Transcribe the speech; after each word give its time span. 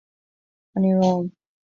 An 0.75 0.87
Iaráin 0.89 1.25